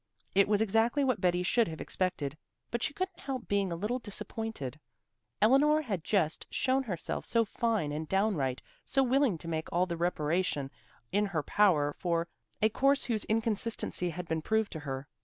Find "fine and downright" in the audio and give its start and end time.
7.45-8.63